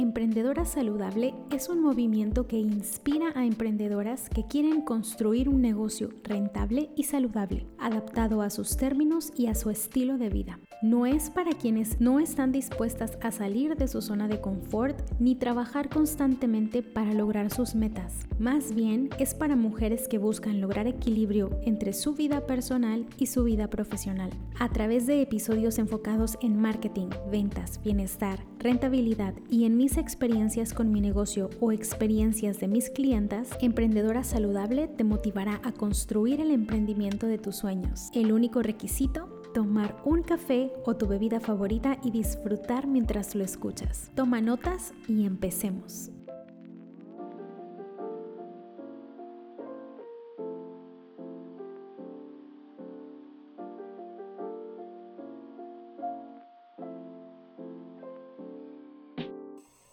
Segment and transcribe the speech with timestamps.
[0.00, 6.88] Emprendedora Saludable es un movimiento que inspira a emprendedoras que quieren construir un negocio rentable
[6.96, 10.58] y saludable, adaptado a sus términos y a su estilo de vida.
[10.82, 15.34] No es para quienes no están dispuestas a salir de su zona de confort ni
[15.34, 18.26] trabajar constantemente para lograr sus metas.
[18.38, 23.44] Más bien es para mujeres que buscan lograr equilibrio entre su vida personal y su
[23.44, 24.30] vida profesional.
[24.58, 30.90] A través de episodios enfocados en marketing, ventas, bienestar, rentabilidad y en mis experiencias con
[30.90, 37.26] mi negocio o experiencias de mis clientas, Emprendedora Saludable te motivará a construir el emprendimiento
[37.26, 38.08] de tus sueños.
[38.14, 44.10] El único requisito tomar un café o tu bebida favorita y disfrutar mientras lo escuchas.
[44.14, 46.10] Toma notas y empecemos.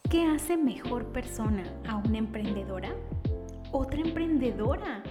[0.09, 2.95] ¿Qué hace mejor persona a una emprendedora?
[3.73, 5.03] Otra emprendedora.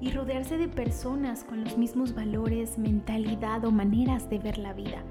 [0.00, 5.02] Y rodearse de personas con los mismos valores, mentalidad o maneras de ver la vida.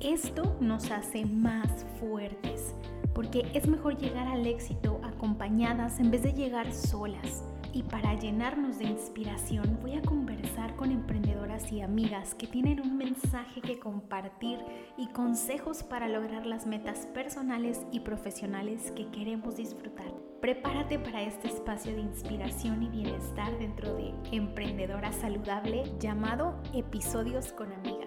[0.00, 2.74] Esto nos hace más fuertes,
[3.14, 7.44] porque es mejor llegar al éxito acompañadas en vez de llegar solas.
[7.72, 12.96] Y para llenarnos de inspiración voy a conversar con emprendedoras y amigas que tienen un
[12.96, 14.58] mensaje que compartir
[14.96, 20.15] y consejos para lograr las metas personales y profesionales que queremos disfrutar.
[20.40, 27.72] Prepárate para este espacio de inspiración y bienestar dentro de Emprendedora Saludable llamado Episodios con
[27.72, 28.05] Amigas.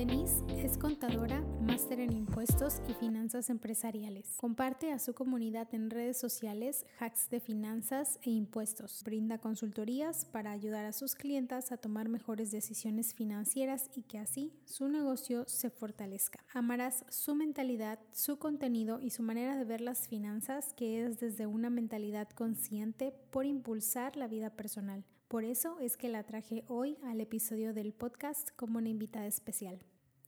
[0.00, 4.34] Denise es contadora, máster en impuestos y finanzas empresariales.
[4.38, 9.02] Comparte a su comunidad en redes sociales hacks de finanzas e impuestos.
[9.04, 14.54] Brinda consultorías para ayudar a sus clientas a tomar mejores decisiones financieras y que así
[14.64, 16.42] su negocio se fortalezca.
[16.54, 21.46] Amarás su mentalidad, su contenido y su manera de ver las finanzas que es desde
[21.46, 26.98] una mentalidad consciente por impulsar la vida personal por eso es que la traje hoy
[27.04, 29.78] al episodio del podcast como una invitada especial.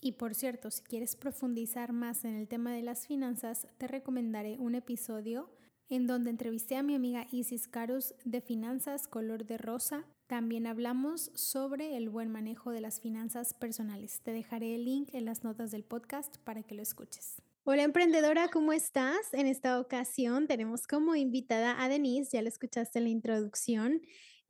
[0.01, 4.59] Y por cierto, si quieres profundizar más en el tema de las finanzas, te recomendaré
[4.61, 5.51] un episodio
[5.89, 10.05] en donde entrevisté a mi amiga Isis Carus de Finanzas Color de Rosa.
[10.29, 14.21] También hablamos sobre el buen manejo de las finanzas personales.
[14.23, 17.43] Te dejaré el link en las notas del podcast para que lo escuches.
[17.65, 19.35] Hola emprendedora, ¿cómo estás?
[19.35, 24.01] En esta ocasión tenemos como invitada a Denise, ya la escuchaste en la introducción,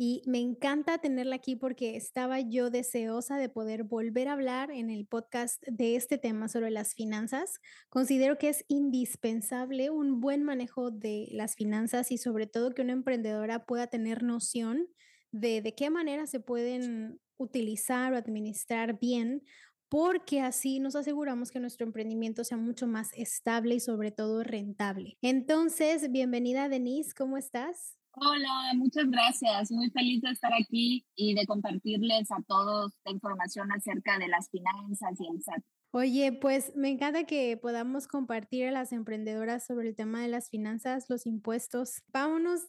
[0.04, 4.90] y me encanta tenerla aquí porque estaba yo deseosa de poder volver a hablar en
[4.90, 7.60] el podcast de este tema sobre las finanzas.
[7.88, 12.94] Considero que es indispensable un buen manejo de las finanzas y sobre todo que una
[12.94, 14.88] emprendedora pueda tener noción
[15.30, 19.44] de de qué manera se pueden utilizar o administrar bien
[19.88, 25.16] porque así nos aseguramos que nuestro emprendimiento sea mucho más estable y sobre todo rentable.
[25.22, 28.01] Entonces, bienvenida Denise, ¿cómo estás?
[28.14, 29.70] Hola, muchas gracias.
[29.70, 34.50] Muy feliz de estar aquí y de compartirles a todos la información acerca de las
[34.50, 35.64] finanzas y el SAT.
[35.92, 40.50] Oye, pues me encanta que podamos compartir a las emprendedoras sobre el tema de las
[40.50, 42.02] finanzas, los impuestos.
[42.12, 42.60] Vámonos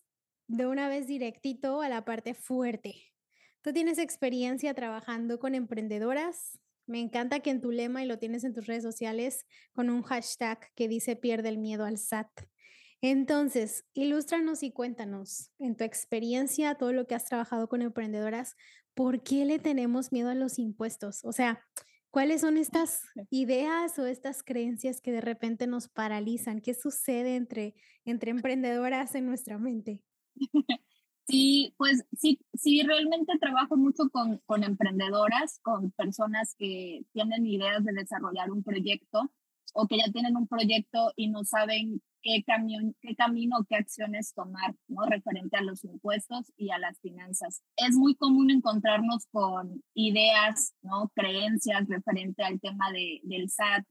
[0.47, 2.95] de una vez directito a la parte fuerte.
[3.61, 6.59] ¿Tú tienes experiencia trabajando con emprendedoras?
[6.85, 10.03] Me encanta que en tu lema y lo tienes en tus redes sociales con un
[10.03, 12.29] hashtag que dice pierde el miedo al SAT.
[13.05, 18.55] Entonces, ilústranos y cuéntanos, en tu experiencia, todo lo que has trabajado con emprendedoras,
[18.93, 21.19] ¿por qué le tenemos miedo a los impuestos?
[21.25, 21.61] O sea,
[22.11, 26.61] ¿cuáles son estas ideas o estas creencias que de repente nos paralizan?
[26.61, 27.75] ¿Qué sucede entre,
[28.05, 30.01] entre emprendedoras en nuestra mente?
[31.27, 37.83] Sí, pues sí, sí, realmente trabajo mucho con, con emprendedoras, con personas que tienen ideas
[37.83, 39.29] de desarrollar un proyecto
[39.73, 44.33] o que ya tienen un proyecto y no saben qué, camión, qué camino, qué acciones
[44.33, 45.05] tomar, ¿no?
[45.05, 47.61] Referente a los impuestos y a las finanzas.
[47.75, 51.11] Es muy común encontrarnos con ideas, ¿no?
[51.15, 53.83] Creencias referente al tema de, del SAT,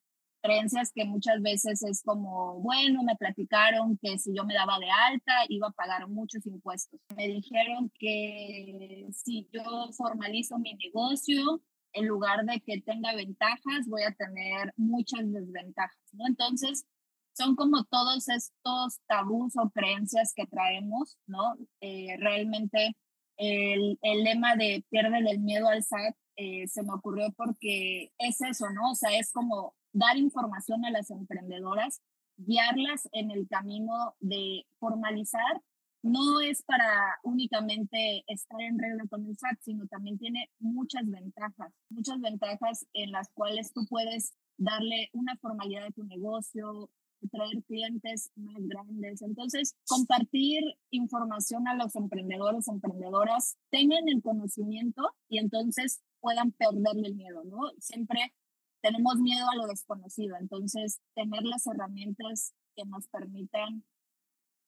[0.42, 4.90] creencias que muchas veces es como, bueno, me platicaron que si yo me daba de
[4.90, 7.00] alta iba a pagar muchos impuestos.
[7.16, 9.62] Me dijeron que si yo
[9.96, 11.62] formalizo mi negocio,
[11.92, 16.26] en lugar de que tenga ventajas, voy a tener muchas desventajas, ¿no?
[16.26, 16.86] Entonces,
[17.34, 21.56] son como todos estos tabús o creencias que traemos, ¿no?
[21.80, 22.96] Eh, realmente
[23.36, 28.40] el, el, lema de pierde el miedo al SAT eh, se me ocurrió porque es
[28.40, 28.92] eso, ¿no?
[28.92, 32.00] O sea, es como dar información a las emprendedoras,
[32.36, 35.60] guiarlas en el camino de formalizar.
[36.02, 41.72] No es para únicamente estar en regla con el SAT, sino también tiene muchas ventajas,
[41.90, 46.90] muchas ventajas en las cuales tú puedes darle una formalidad a tu negocio,
[47.30, 49.22] traer clientes más grandes.
[49.22, 57.14] Entonces, compartir información a los emprendedores, emprendedoras, tengan el conocimiento y entonces puedan perderle el
[57.14, 57.70] miedo, ¿no?
[57.78, 58.32] Siempre
[58.80, 63.84] tenemos miedo a lo desconocido, entonces tener las herramientas que nos permitan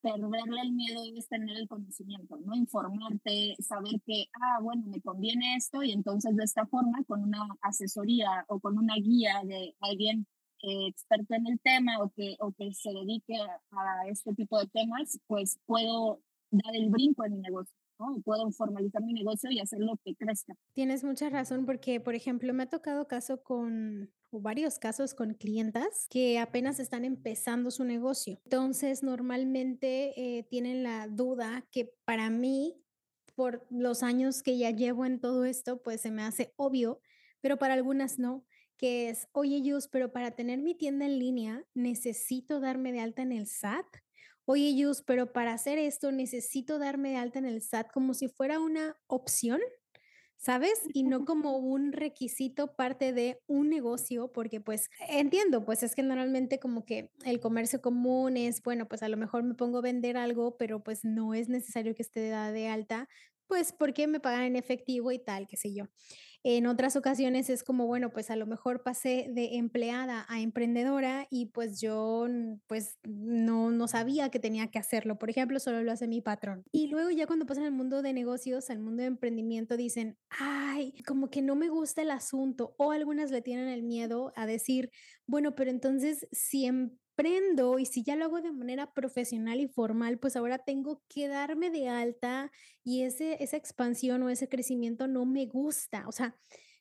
[0.05, 2.55] perderle el miedo es tener el conocimiento, ¿no?
[2.55, 7.49] Informarte, saber que, ah, bueno, me conviene esto y entonces de esta forma, con una
[7.63, 10.27] asesoría o con una guía de alguien
[10.61, 13.35] experto en el tema o que, o que se dedique
[13.71, 16.21] a, este tipo de temas, pues puedo
[16.51, 17.75] dar el brinco en mi negocio.
[17.99, 18.21] ¿No?
[18.25, 20.55] Puedo formalizar mi negocio y hacerlo que crezca.
[20.73, 25.35] Tienes mucha razón porque, por ejemplo, me ha tocado caso con o varios casos con
[25.35, 28.41] clientas que apenas están empezando su negocio.
[28.45, 32.75] Entonces, normalmente eh, tienen la duda que para mí,
[33.37, 37.01] por los años que ya llevo en todo esto, pues se me hace obvio,
[37.41, 38.45] pero para algunas no
[38.77, 43.23] que es, oye, Yus, pero para tener mi tienda en línea necesito darme de alta
[43.23, 43.87] en el SAT.
[44.47, 48.29] Oye, Yus, pero para hacer esto necesito darme de alta en el SAT como si
[48.29, 49.61] fuera una opción,
[50.37, 50.75] ¿sabes?
[50.93, 56.03] Y no como un requisito parte de un negocio, porque pues entiendo, pues es que
[56.03, 59.83] normalmente como que el comercio común es, bueno, pues a lo mejor me pongo a
[59.83, 63.09] vender algo, pero pues no es necesario que esté de alta,
[63.47, 65.87] pues porque me pagan en efectivo y tal, qué sé yo.
[66.47, 71.27] En otras ocasiones es como, bueno, pues a lo mejor pasé de empleada a emprendedora
[71.31, 72.27] y pues yo
[72.67, 75.19] pues no, no sabía que tenía que hacerlo.
[75.19, 76.65] Por ejemplo, solo lo hace mi patrón.
[76.71, 80.93] Y luego ya cuando pasan al mundo de negocios, al mundo de emprendimiento, dicen, ay,
[81.07, 82.75] como que no me gusta el asunto.
[82.77, 84.91] O algunas le tienen el miedo a decir,
[85.27, 86.67] bueno, pero entonces si
[87.17, 91.29] emprendo y si ya lo hago de manera profesional y formal, pues ahora tengo que
[91.29, 92.51] darme de alta
[92.83, 96.07] y ese, esa expansión o ese crecimiento no me gusta.
[96.09, 96.37] O sea,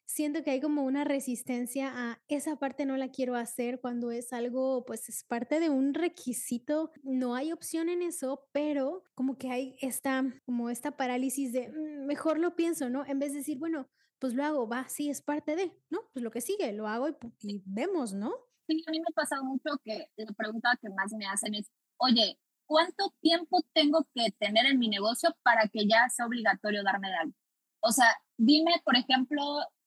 [0.06, 4.34] siento que hay como una resistencia a esa parte no la quiero hacer cuando es
[4.34, 9.50] algo, pues es parte de un requisito, no hay opción en eso, pero como que
[9.52, 13.06] hay esta, como esta parálisis de mm, mejor lo pienso, ¿no?
[13.06, 13.88] En vez de decir, bueno,
[14.20, 16.00] pues lo hago, va, sí, es parte de, ¿no?
[16.14, 18.34] Pues lo que sigue, lo hago y, y vemos, ¿no?
[18.68, 21.70] Sí, a mí me ha pasado mucho que la pregunta que más me hacen es,
[21.98, 27.10] oye, ¿cuánto tiempo tengo que tener en mi negocio para que ya sea obligatorio darme
[27.10, 27.36] de algo?
[27.82, 28.08] O sea,
[28.38, 29.42] dime, por ejemplo,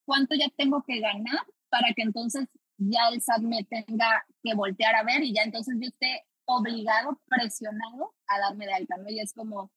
[0.05, 1.40] cuánto ya tengo que ganar
[1.70, 5.76] para que entonces ya el SAT me tenga que voltear a ver y ya entonces
[5.81, 9.08] yo esté obligado, presionado a darme de alta, ¿no?
[9.08, 9.70] Y es como,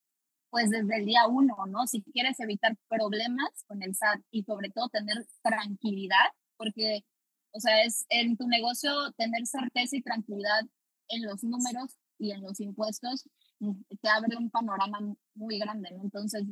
[0.50, 1.88] pues desde el día uno, ¿no?
[1.88, 7.06] Si quieres evitar problemas con el SAT y sobre todo tener tranquilidad, porque
[7.52, 10.62] o sea, es en tu negocio tener certeza y tranquilidad
[11.10, 13.28] en los números y en los impuestos
[13.60, 15.00] mm, te abre un panorama
[15.36, 16.04] muy grande, ¿no?
[16.04, 16.44] Entonces,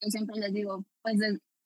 [0.00, 1.18] yo siempre les digo, pues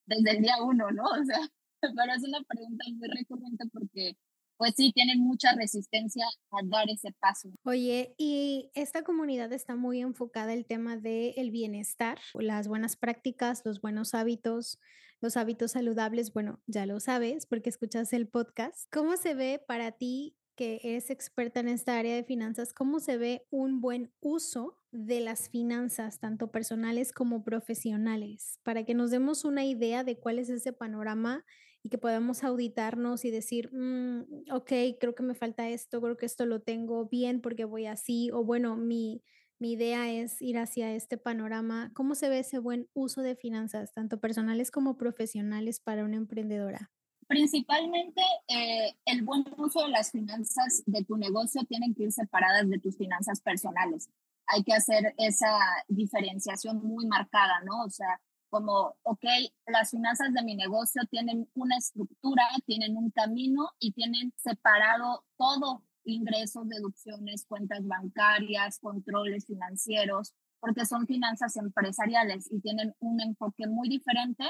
[0.06, 1.04] desde el día uno, ¿no?
[1.20, 1.40] O sea,
[1.80, 4.16] pero es una pregunta muy recurrente porque
[4.58, 7.48] pues sí, tienen mucha resistencia a dar ese paso.
[7.64, 13.62] Oye, y esta comunidad está muy enfocada el tema del el bienestar, las buenas prácticas,
[13.64, 14.80] los buenos hábitos,
[15.20, 18.88] los hábitos saludables, bueno, ya lo sabes porque escuchas el podcast.
[18.92, 23.16] ¿Cómo se ve para ti que eres experta en esta área de finanzas, cómo se
[23.16, 29.44] ve un buen uso de las finanzas, tanto personales como profesionales, para que nos demos
[29.44, 31.44] una idea de cuál es ese panorama
[31.88, 36.26] y que podamos auditarnos y decir, mm, ok, creo que me falta esto, creo que
[36.26, 39.22] esto lo tengo bien porque voy así, o bueno, mi,
[39.58, 41.90] mi idea es ir hacia este panorama.
[41.94, 46.90] ¿Cómo se ve ese buen uso de finanzas, tanto personales como profesionales para una emprendedora?
[47.26, 52.68] Principalmente eh, el buen uso de las finanzas de tu negocio tienen que ir separadas
[52.68, 54.10] de tus finanzas personales.
[54.46, 55.56] Hay que hacer esa
[55.88, 57.84] diferenciación muy marcada, ¿no?
[57.84, 59.24] O sea, como, ok,
[59.66, 65.82] las finanzas de mi negocio tienen una estructura, tienen un camino y tienen separado todo
[66.04, 73.88] ingresos, deducciones, cuentas bancarias, controles financieros, porque son finanzas empresariales y tienen un enfoque muy
[73.88, 74.44] diferente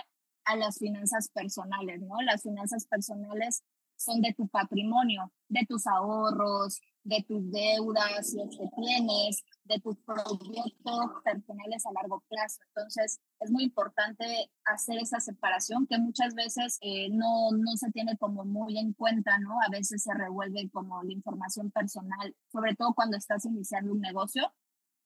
[0.44, 2.22] a las finanzas personales, ¿no?
[2.22, 3.64] Las finanzas personales
[3.96, 9.96] son de tu patrimonio, de tus ahorros, de tus deudas, los que tienes, de tus
[10.00, 12.60] proyectos personales a largo plazo.
[12.74, 18.18] Entonces, es muy importante hacer esa separación que muchas veces eh, no, no se tiene
[18.18, 19.58] como muy en cuenta, ¿no?
[19.66, 24.52] A veces se revuelve como la información personal, sobre todo cuando estás iniciando un negocio,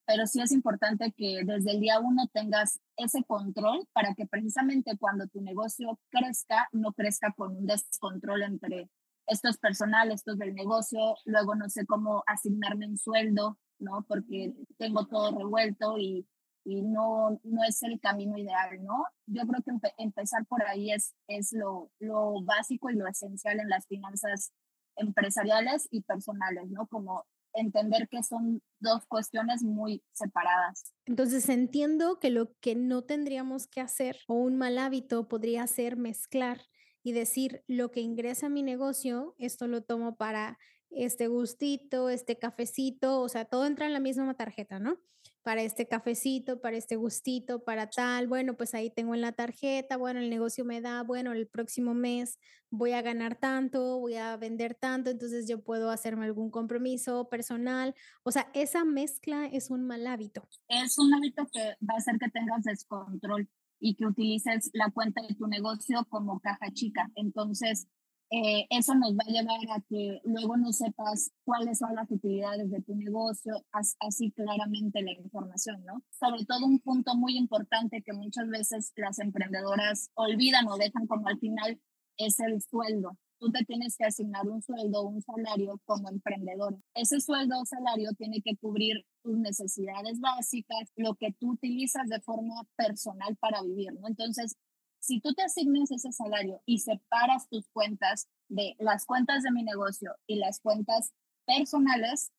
[0.04, 4.98] pero sí es importante que desde el día uno tengas ese control para que precisamente
[4.98, 8.90] cuando tu negocio crezca, no crezca con un descontrol entre
[9.26, 14.04] estos personales, estos del negocio, luego no sé cómo asignarme un sueldo, ¿no?
[14.08, 16.26] Porque tengo todo revuelto y,
[16.64, 19.04] y no, no es el camino ideal, ¿no?
[19.26, 23.68] Yo creo que empezar por ahí es, es lo, lo básico y lo esencial en
[23.68, 24.52] las finanzas
[24.96, 26.86] empresariales y personales, ¿no?
[26.86, 27.24] Como
[27.54, 30.92] entender que son dos cuestiones muy separadas.
[31.06, 35.96] Entonces entiendo que lo que no tendríamos que hacer o un mal hábito podría ser
[35.96, 36.62] mezclar
[37.02, 40.58] y decir lo que ingresa a mi negocio, esto lo tomo para
[40.90, 44.98] este gustito, este cafecito, o sea, todo entra en la misma tarjeta, ¿no?
[45.42, 49.96] Para este cafecito, para este gustito, para tal, bueno, pues ahí tengo en la tarjeta,
[49.96, 52.38] bueno, el negocio me da, bueno, el próximo mes
[52.70, 57.94] voy a ganar tanto, voy a vender tanto, entonces yo puedo hacerme algún compromiso personal,
[58.22, 60.48] o sea, esa mezcla es un mal hábito.
[60.68, 63.48] Es un hábito que va a hacer que tengas descontrol
[63.82, 67.10] y que utilices la cuenta de tu negocio como caja chica.
[67.16, 67.88] Entonces,
[68.30, 72.70] eh, eso nos va a llevar a que luego no sepas cuáles son las utilidades
[72.70, 73.62] de tu negocio,
[74.00, 76.02] así claramente la información, ¿no?
[76.18, 81.28] Sobre todo un punto muy importante que muchas veces las emprendedoras olvidan o dejan como
[81.28, 81.78] al final
[82.16, 83.16] es el sueldo.
[83.38, 86.78] Tú te tienes que asignar un sueldo, un salario como emprendedor.
[86.94, 92.20] Ese sueldo o salario tiene que cubrir tus necesidades básicas, lo que tú utilizas de
[92.20, 93.92] forma personal para vivir.
[94.06, 94.56] Entonces,
[95.00, 99.64] si tú te asignas ese salario y separas tus cuentas de las cuentas de mi
[99.64, 101.12] negocio y las cuentas
[101.44, 102.30] personales,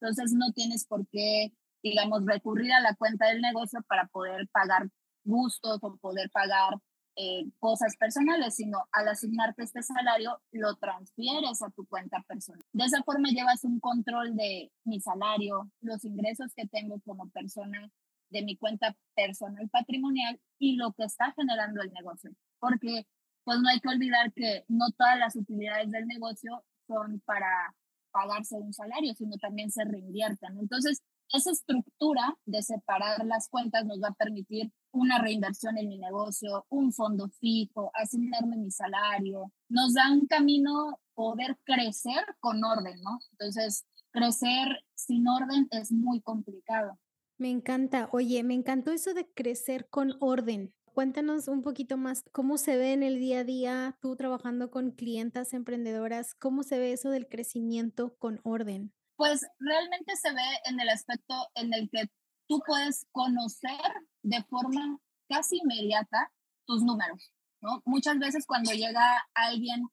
[0.00, 4.88] entonces no tienes por qué, digamos, recurrir a la cuenta del negocio para poder pagar
[5.24, 6.74] gustos o poder pagar
[7.16, 12.62] eh, cosas personales, sino al asignarte este salario, lo transfieres a tu cuenta personal.
[12.72, 17.90] De esa forma llevas un control de mi salario, los ingresos que tengo como persona
[18.30, 22.30] de mi cuenta personal patrimonial y lo que está generando el negocio.
[22.58, 23.06] Porque
[23.44, 27.74] pues no hay que olvidar que no todas las utilidades del negocio son para
[28.10, 30.58] pagarse un salario, sino también se reinvierten.
[30.58, 31.02] Entonces,
[31.32, 36.66] esa estructura de separar las cuentas nos va a permitir una reinversión en mi negocio,
[36.68, 43.18] un fondo fijo, asignarme mi salario, nos da un camino poder crecer con orden, ¿no?
[43.32, 46.98] Entonces, crecer sin orden es muy complicado.
[47.38, 48.08] Me encanta.
[48.12, 50.74] Oye, me encantó eso de crecer con orden.
[50.84, 54.90] Cuéntanos un poquito más cómo se ve en el día a día tú trabajando con
[54.90, 58.92] clientas emprendedoras, cómo se ve eso del crecimiento con orden.
[59.22, 62.10] Pues realmente se ve en el aspecto en el que
[62.48, 63.78] tú puedes conocer
[64.24, 64.98] de forma
[65.28, 66.32] casi inmediata
[66.66, 67.82] tus números, ¿no?
[67.84, 69.86] Muchas veces cuando llega alguien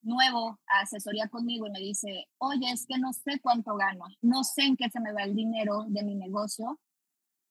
[0.00, 4.42] nuevo a asesoría conmigo y me dice, oye, es que no sé cuánto gano, no
[4.42, 6.80] sé en qué se me va el dinero de mi negocio,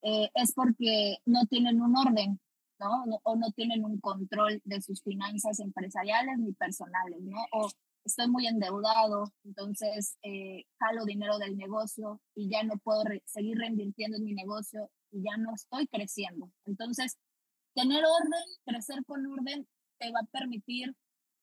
[0.01, 2.41] eh, es porque no tienen un orden,
[2.79, 3.03] ¿no?
[3.21, 7.45] O no tienen un control de sus finanzas empresariales ni personales, ¿no?
[8.05, 14.17] Estoy muy endeudado, entonces eh, jalo dinero del negocio y ya no puedo seguir reinvirtiendo
[14.17, 16.51] en mi negocio y ya no estoy creciendo.
[16.65, 17.17] Entonces,
[17.73, 20.95] tener orden, crecer con orden, te va a permitir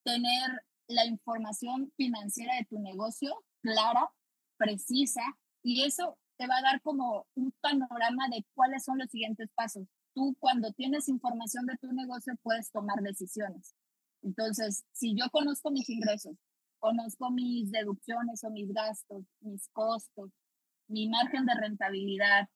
[0.03, 4.09] tener la información financiera de tu negocio clara,
[4.57, 5.21] precisa,
[5.63, 9.87] y eso te va a dar como un panorama de cuáles son los siguientes pasos.
[10.13, 13.75] Tú cuando tienes información de tu negocio puedes tomar decisiones.
[14.21, 16.35] Entonces, si yo conozco mis ingresos,
[16.83, 20.31] conozco mis deducciones o mis gastos, mis costos,
[20.89, 22.49] mi margen de rentabilidad,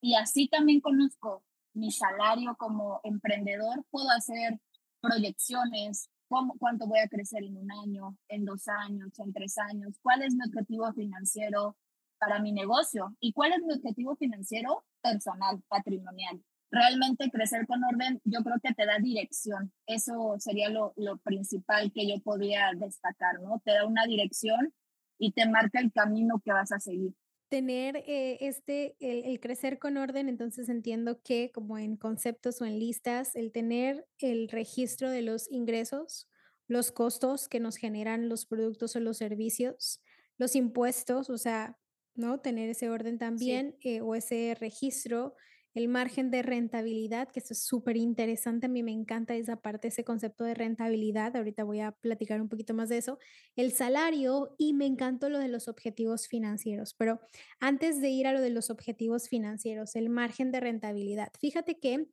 [0.00, 1.44] y así también conozco
[1.74, 4.58] mi salario como emprendedor, puedo hacer
[5.00, 10.22] proyecciones, cuánto voy a crecer en un año, en dos años, en tres años, cuál
[10.22, 11.76] es mi objetivo financiero
[12.18, 16.42] para mi negocio y cuál es mi objetivo financiero personal, patrimonial.
[16.70, 19.72] Realmente crecer con orden, yo creo que te da dirección.
[19.86, 23.62] Eso sería lo, lo principal que yo podría destacar, ¿no?
[23.64, 24.74] Te da una dirección
[25.18, 27.14] y te marca el camino que vas a seguir
[27.48, 32.78] tener eh, este, el, crecer con orden, entonces entiendo que como en conceptos o en
[32.78, 36.28] listas, el tener el registro de los ingresos,
[36.66, 40.02] los costos que nos generan los productos o los servicios,
[40.36, 41.78] los impuestos, o sea,
[42.14, 42.40] ¿no?
[42.40, 45.34] Tener ese orden también eh, o ese registro
[45.78, 49.88] el margen de rentabilidad, que eso es súper interesante, a mí me encanta esa parte,
[49.88, 53.18] ese concepto de rentabilidad, ahorita voy a platicar un poquito más de eso,
[53.54, 57.20] el salario y me encantó lo de los objetivos financieros, pero
[57.60, 62.08] antes de ir a lo de los objetivos financieros, el margen de rentabilidad, fíjate que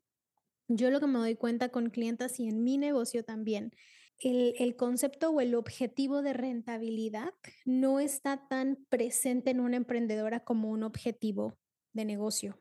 [0.68, 3.72] yo lo que me doy cuenta con clientas y en mi negocio también,
[4.20, 7.34] el, el, concepto o el objetivo de rentabilidad
[7.66, 11.58] no está tan presente en una emprendedora como un objetivo
[11.94, 12.58] de negocio.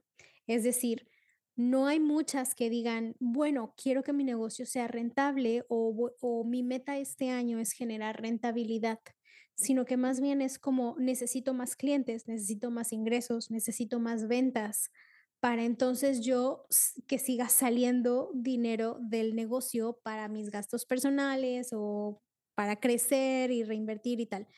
[0.47, 1.09] Es decir,
[1.57, 6.99] no hay muchas que digan, bueno, quiero que mi negocio sea rentable o, mi meta
[6.99, 8.99] este año es generar rentabilidad,
[9.55, 14.91] sino que más bien es como necesito más clientes, necesito más ingresos, necesito más ventas
[15.45, 16.67] para entonces yo
[17.07, 22.23] que siga saliendo dinero del negocio para mis gastos personales o
[22.55, 24.49] para crecer y reinvertir y tal.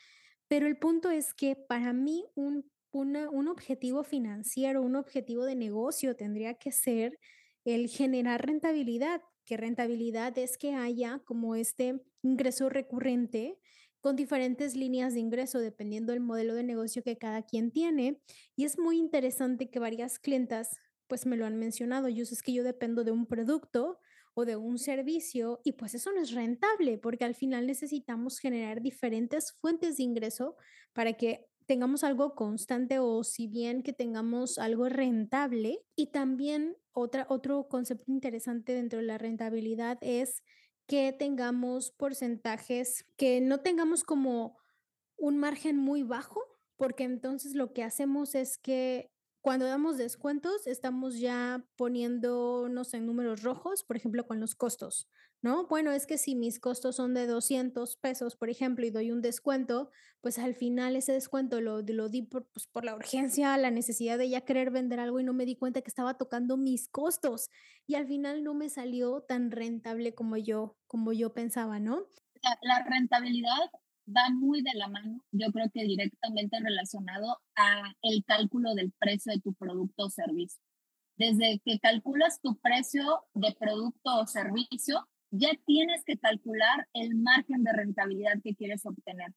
[0.47, 6.15] Pero el punto es que para mí un, un objetivo financiero, un objetivo de negocio
[6.15, 7.17] tendría que ser
[7.65, 13.57] el generar rentabilidad, que rentabilidad es que haya como este ingreso recurrente
[13.99, 18.21] con diferentes líneas de ingreso dependiendo del modelo de negocio que cada quien tiene.
[18.55, 22.09] Y es muy interesante que varias clientas pues me lo han mencionado.
[22.09, 23.99] Yo sé que yo dependo de un producto
[24.33, 28.81] o de un servicio y pues eso no es rentable porque al final necesitamos generar
[28.81, 30.55] diferentes fuentes de ingreso
[30.93, 35.83] para que tengamos algo constante o si bien que tengamos algo rentable.
[35.95, 40.43] Y también otra, otro concepto interesante dentro de la rentabilidad es
[40.87, 44.57] que tengamos porcentajes, que no tengamos como
[45.17, 46.41] un margen muy bajo,
[46.77, 53.43] porque entonces lo que hacemos es que cuando damos descuentos, estamos ya poniéndonos en números
[53.43, 55.07] rojos, por ejemplo, con los costos,
[55.41, 55.67] ¿no?
[55.67, 59.21] Bueno, es que si mis costos son de 200 pesos, por ejemplo, y doy un
[59.21, 59.89] descuento,
[60.21, 64.17] pues al final ese descuento lo, lo di por, pues, por la urgencia, la necesidad
[64.17, 67.49] de ya querer vender algo y no me di cuenta que estaba tocando mis costos
[67.85, 72.07] y al final no me salió tan rentable como yo, como yo pensaba, ¿no?
[72.61, 73.71] la rentabilidad
[74.07, 79.33] va muy de la mano, yo creo que directamente relacionado a el cálculo del precio
[79.33, 80.61] de tu producto o servicio.
[81.17, 87.63] Desde que calculas tu precio de producto o servicio, ya tienes que calcular el margen
[87.63, 89.33] de rentabilidad que quieres obtener,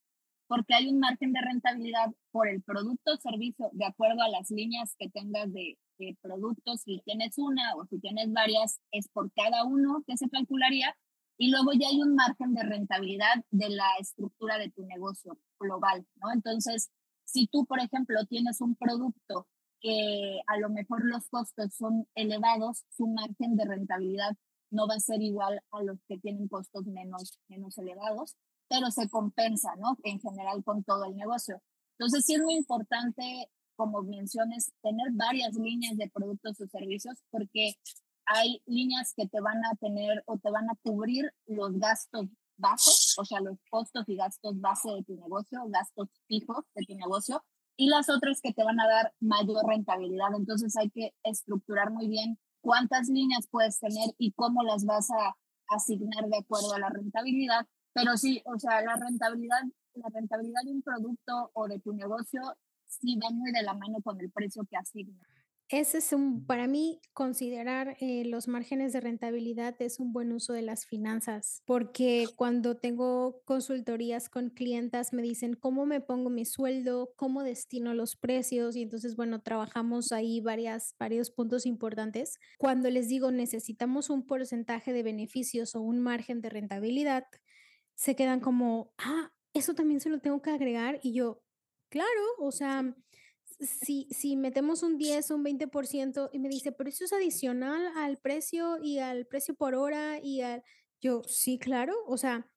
[0.47, 4.51] porque hay un margen de rentabilidad por el producto o servicio de acuerdo a las
[4.51, 9.31] líneas que tengas de, de productos, si tienes una o si tienes varias, es por
[9.33, 10.95] cada uno que se calcularía
[11.41, 16.05] y luego ya hay un margen de rentabilidad de la estructura de tu negocio global,
[16.17, 16.31] ¿no?
[16.31, 16.91] Entonces,
[17.25, 19.47] si tú, por ejemplo, tienes un producto
[19.79, 24.37] que a lo mejor los costos son elevados, su margen de rentabilidad
[24.69, 28.35] no va a ser igual a los que tienen costos menos, menos elevados,
[28.69, 29.97] pero se compensa, ¿no?
[30.03, 31.59] En general con todo el negocio.
[31.97, 37.73] Entonces, sí es muy importante, como menciones, tener varias líneas de productos o servicios porque
[38.25, 43.15] hay líneas que te van a tener o te van a cubrir los gastos bajos,
[43.17, 47.43] o sea, los costos y gastos base de tu negocio, gastos fijos de tu negocio,
[47.75, 50.27] y las otras que te van a dar mayor rentabilidad.
[50.37, 55.35] Entonces hay que estructurar muy bien cuántas líneas puedes tener y cómo las vas a
[55.75, 57.65] asignar de acuerdo a la rentabilidad.
[57.93, 59.63] Pero sí, o sea, la rentabilidad,
[59.95, 62.41] la rentabilidad de un producto o de tu negocio
[62.85, 65.27] sí va muy de la mano con el precio que asignas.
[65.71, 70.51] Ese es un, para mí, considerar eh, los márgenes de rentabilidad es un buen uso
[70.51, 76.43] de las finanzas, porque cuando tengo consultorías con clientas me dicen cómo me pongo mi
[76.43, 82.37] sueldo, cómo destino los precios y entonces, bueno, trabajamos ahí varias, varios puntos importantes.
[82.57, 87.23] Cuando les digo necesitamos un porcentaje de beneficios o un margen de rentabilidad,
[87.95, 91.41] se quedan como, ah, eso también se lo tengo que agregar y yo,
[91.87, 92.93] claro, o sea
[93.61, 97.91] si, si metemos un 10 o un 20% y me dice, pero eso es adicional
[97.95, 100.63] al precio y al precio por hora y al...
[101.01, 102.47] Yo, sí, claro, o sea,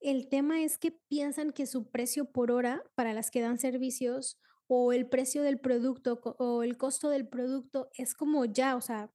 [0.00, 4.40] el tema es que piensan que su precio por hora para las que dan servicios
[4.66, 9.10] o el precio del producto o el costo del producto es como ya, o sea,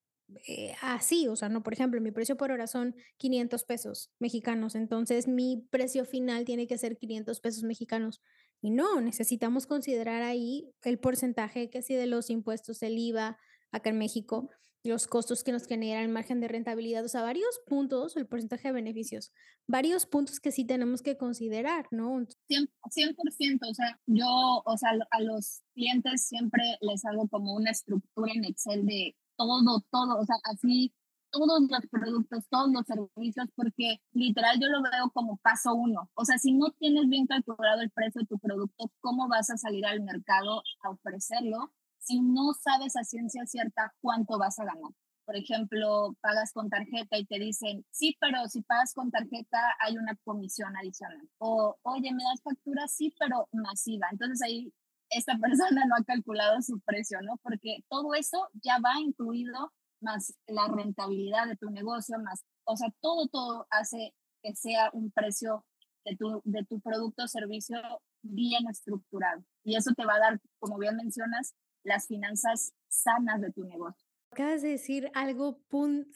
[0.48, 4.76] eh, así, o sea, no, por ejemplo, mi precio por hora son 500 pesos mexicanos,
[4.76, 8.22] entonces mi precio final tiene que ser 500 pesos mexicanos.
[8.62, 13.38] Y no, necesitamos considerar ahí el porcentaje que sí de los impuestos, el IVA
[13.72, 14.50] acá en México,
[14.84, 18.70] los costos que nos genera el margen de rentabilidad, o sea, varios puntos, el porcentaje
[18.70, 19.32] de beneficios,
[19.68, 22.26] varios puntos que sí tenemos que considerar, ¿no?
[22.50, 27.72] 100%, 100% o sea, yo, o sea, a los clientes siempre les hago como una
[27.72, 30.94] estructura en Excel de todo, todo, o sea, así
[31.32, 36.10] todos los productos, todos los servicios, porque literal yo lo veo como paso uno.
[36.16, 39.58] O sea, si no tienes bien calculado el precio de tu producto, ¿cómo vas a
[39.58, 44.92] salir al mercado a ofrecerlo si no sabes a ciencia cierta cuánto vas a ganar?
[45.26, 49.98] Por ejemplo, pagas con tarjeta y te dicen, sí, pero si pagas con tarjeta hay
[49.98, 51.28] una comisión adicional.
[51.38, 54.08] O, oye, me das factura, sí, pero masiva.
[54.10, 54.74] Entonces ahí
[55.10, 57.38] esta persona no ha calculado su precio, ¿no?
[57.44, 62.90] Porque todo eso ya va incluido más la rentabilidad de tu negocio, más, o sea,
[63.02, 65.66] todo, todo hace que sea un precio
[66.06, 67.78] de tu, de tu producto o servicio
[68.22, 69.44] bien estructurado.
[69.64, 74.08] Y eso te va a dar, como bien mencionas, las finanzas sanas de tu negocio.
[74.32, 75.60] Acabas de decir algo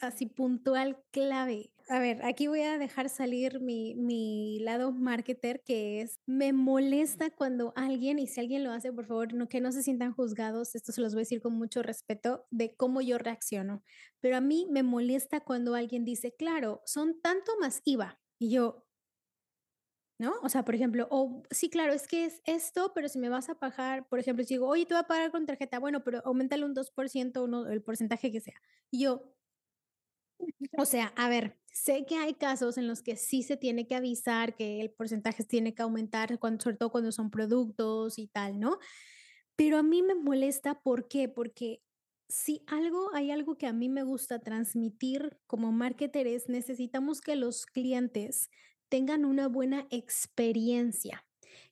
[0.00, 1.72] así puntual clave.
[1.88, 7.30] A ver, aquí voy a dejar salir mi, mi, lado marketer, que es, me molesta
[7.30, 10.74] cuando alguien, y si alguien lo hace, por favor, no, que no se sientan juzgados,
[10.74, 13.82] esto se los voy a decir con mucho respeto de cómo yo reacciono,
[14.20, 18.20] pero a mí me molesta cuando alguien dice, claro, son tanto más IVA.
[18.38, 18.86] Y yo,
[20.18, 20.34] ¿no?
[20.42, 23.48] O sea, por ejemplo, o sí, claro, es que es esto, pero si me vas
[23.48, 26.22] a pagar, por ejemplo, si digo, oye, te voy a pagar con tarjeta, bueno, pero
[26.24, 28.54] aumentale un 2%, uno, el porcentaje que sea.
[28.90, 29.34] Y yo,
[30.78, 33.94] o sea, a ver, sé que hay casos en los que sí se tiene que
[33.94, 38.60] avisar que el porcentaje tiene que aumentar, cuando, sobre todo cuando son productos y tal,
[38.60, 38.78] ¿no?
[39.56, 41.28] Pero a mí me molesta, ¿por qué?
[41.28, 41.82] Porque
[42.28, 47.36] si algo, hay algo que a mí me gusta transmitir como marketer es necesitamos que
[47.36, 48.50] los clientes
[48.88, 51.24] tengan una buena experiencia.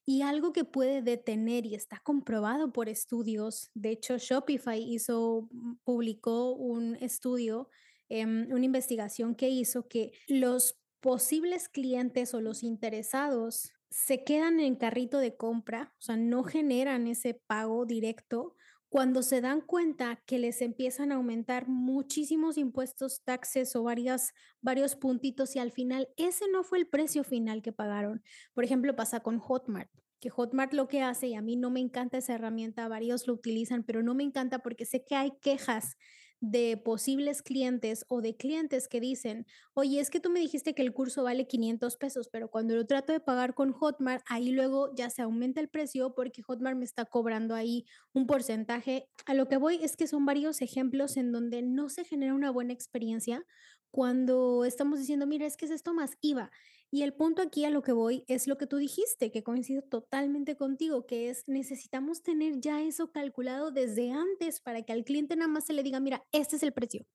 [0.04, 5.76] Y algo que puede detener y está comprobado por estudios, de hecho Shopify hizo, mm,
[5.84, 7.68] publicó un estudio,
[8.10, 14.76] em, una investigación que hizo que los posibles clientes o los interesados se quedan en
[14.76, 18.54] carrito de compra, o sea, no generan ese pago directo
[18.90, 24.96] cuando se dan cuenta que les empiezan a aumentar muchísimos impuestos, taxes o varias, varios
[24.96, 28.22] puntitos y al final ese no fue el precio final que pagaron.
[28.52, 31.78] Por ejemplo, pasa con Hotmart, que Hotmart lo que hace, y a mí no me
[31.78, 35.96] encanta esa herramienta, varios lo utilizan, pero no me encanta porque sé que hay quejas
[36.40, 40.82] de posibles clientes o de clientes que dicen, oye, es que tú me dijiste que
[40.82, 44.94] el curso vale 500 pesos, pero cuando lo trato de pagar con Hotmart, ahí luego
[44.94, 49.08] ya se aumenta el precio porque Hotmart me está cobrando ahí un porcentaje.
[49.26, 52.50] A lo que voy es que son varios ejemplos en donde no se genera una
[52.50, 53.44] buena experiencia
[53.90, 56.50] cuando estamos diciendo, mira, es que es esto más IVA.
[56.92, 59.82] Y el punto aquí a lo que voy es lo que tú dijiste, que coincido
[59.82, 65.36] totalmente contigo, que es necesitamos tener ya eso calculado desde antes para que al cliente
[65.36, 67.06] nada más se le diga, mira, este es el precio.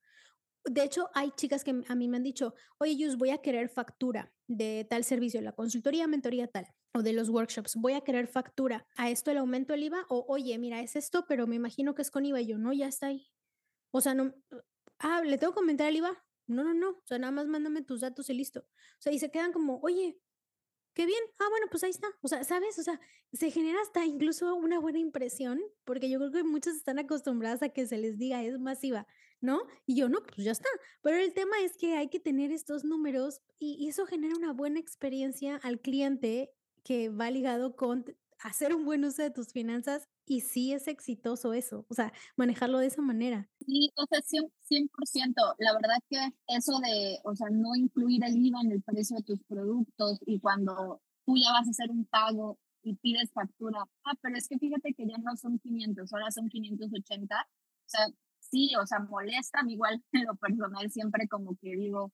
[0.64, 3.70] De hecho, hay chicas que a mí me han dicho, oye, yo voy a querer
[3.70, 8.28] factura de tal servicio, la consultoría, mentoría tal, o de los workshops, voy a querer
[8.28, 8.88] factura.
[8.96, 12.02] A esto el aumento del IVA, o oye, mira, es esto, pero me imagino que
[12.02, 12.42] es con IVA.
[12.42, 13.28] Y yo, no, ya está ahí.
[13.92, 14.34] O sea, no,
[15.00, 16.25] ah, le tengo que comentar el IVA.
[16.48, 16.90] No, no, no.
[16.92, 18.62] O sea, nada más mándame tus datos y listo.
[18.62, 20.20] O sea, y se quedan como, oye,
[20.94, 21.22] qué bien.
[21.40, 22.08] Ah, bueno, pues ahí está.
[22.22, 22.80] O sea, ¿sabes?
[22.80, 23.00] O sea,
[23.34, 27.70] se genera hasta incluso una buena impresión, porque yo creo que muchos están acostumbrados a
[27.70, 29.08] que se les diga es masiva,
[29.42, 29.64] ¿no?
[29.86, 30.70] Y yo, no, pues ya está.
[31.02, 34.54] Pero el tema es que hay que tener estos números y, y eso genera una
[34.54, 36.52] buena experiencia al cliente
[36.84, 38.06] que va ligado con
[38.40, 42.80] hacer un buen uso de tus finanzas y sí es exitoso eso, o sea, manejarlo
[42.80, 43.50] de esa manera.
[43.66, 45.56] Sí, o sea, 100%, 100%.
[45.60, 49.24] La verdad que eso de, o sea, no incluir el IVA en el precio de
[49.24, 54.14] tus productos y cuando tú ya vas a hacer un pago y pides factura, ah,
[54.22, 57.36] pero es que fíjate que ya no son 500, ahora son 580.
[57.36, 58.08] O sea,
[58.40, 62.12] sí, o sea, molestan igual en lo personal siempre como que digo,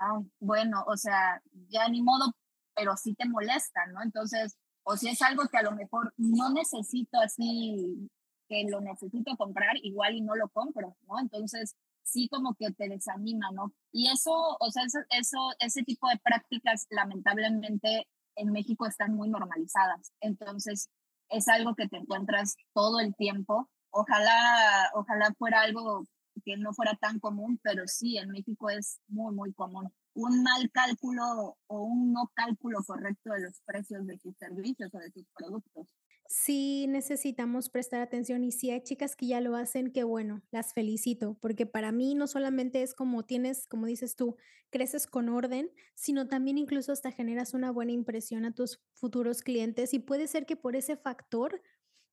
[0.00, 2.34] ah, bueno, o sea, ya ni modo,
[2.74, 4.02] pero sí te molestan, ¿no?
[4.02, 4.56] Entonces,
[4.88, 8.10] o si es algo que a lo mejor no necesito así,
[8.48, 11.20] que lo necesito comprar, igual y no lo compro, ¿no?
[11.20, 13.74] Entonces, sí como que te desanima, ¿no?
[13.92, 19.28] Y eso, o sea, eso, eso, ese tipo de prácticas lamentablemente en México están muy
[19.28, 20.10] normalizadas.
[20.20, 20.88] Entonces,
[21.28, 23.68] es algo que te encuentras todo el tiempo.
[23.90, 26.06] Ojalá, ojalá fuera algo
[26.46, 30.68] que no fuera tan común, pero sí, en México es muy, muy común un mal
[30.72, 35.24] cálculo o un no cálculo correcto de los precios de sus servicios o de sus
[35.36, 35.86] productos.
[36.26, 40.74] Sí necesitamos prestar atención y si hay chicas que ya lo hacen, qué bueno, las
[40.74, 44.36] felicito, porque para mí no solamente es como tienes, como dices tú,
[44.70, 49.94] creces con orden, sino también incluso hasta generas una buena impresión a tus futuros clientes
[49.94, 51.62] y puede ser que por ese factor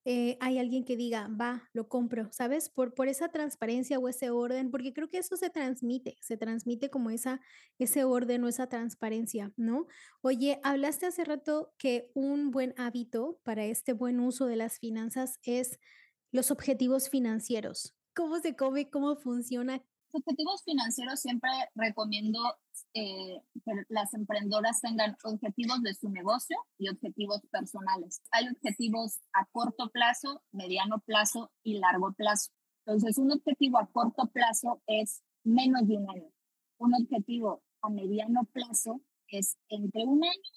[0.07, 2.69] eh, hay alguien que diga, va, lo compro, ¿sabes?
[2.69, 6.91] Por, por esa transparencia o ese orden, porque creo que eso se transmite, se transmite
[6.91, 7.41] como esa,
[7.79, 9.87] ese orden o esa transparencia, ¿no?
[10.21, 15.39] Oye, hablaste hace rato que un buen hábito para este buen uso de las finanzas
[15.41, 15.79] es
[16.31, 17.95] los objetivos financieros.
[18.13, 18.89] ¿Cómo se come?
[18.91, 19.83] ¿Cómo funciona?
[20.17, 22.39] Objetivos financieros siempre recomiendo
[22.93, 28.21] eh, que las emprendedoras tengan objetivos de su negocio y objetivos personales.
[28.31, 32.53] Hay objetivos a corto plazo, mediano plazo y largo plazo.
[32.85, 36.31] Entonces, un objetivo a corto plazo es menos de un año.
[36.77, 40.51] Un objetivo a mediano plazo es entre un año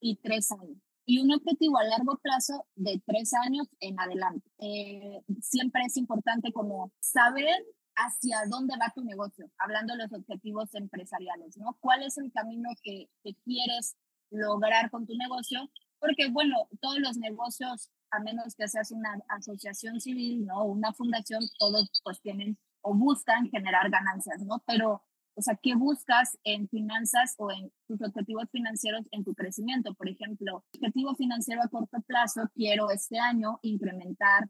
[0.00, 0.78] y tres años.
[1.04, 4.50] Y un objetivo a largo plazo de tres años en adelante.
[4.58, 7.62] Eh, siempre es importante como saber
[8.06, 11.76] hacia dónde va tu negocio, hablando de los objetivos empresariales, ¿no?
[11.80, 13.96] ¿Cuál es el camino que, que quieres
[14.30, 15.70] lograr con tu negocio?
[15.98, 20.64] Porque, bueno, todos los negocios, a menos que seas una asociación civil, ¿no?
[20.64, 24.62] Una fundación, todos pues tienen o buscan generar ganancias, ¿no?
[24.66, 25.02] Pero,
[25.34, 29.94] o sea, ¿qué buscas en finanzas o en tus objetivos financieros en tu crecimiento?
[29.94, 34.48] Por ejemplo, objetivo financiero a corto plazo, quiero este año incrementar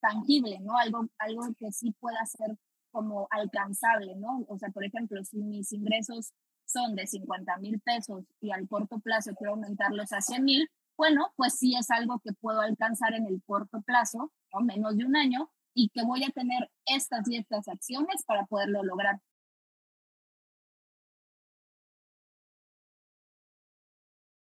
[0.00, 0.76] tangible, ¿no?
[0.76, 2.56] Algo, algo que sí pueda ser
[2.98, 4.44] como alcanzable, ¿no?
[4.48, 6.32] O sea, por ejemplo, si mis ingresos
[6.64, 11.32] son de 50 mil pesos y al corto plazo quiero aumentarlos a 100 mil, bueno,
[11.36, 15.16] pues sí es algo que puedo alcanzar en el corto plazo, o menos de un
[15.16, 19.20] año, y que voy a tener estas y estas acciones para poderlo lograr.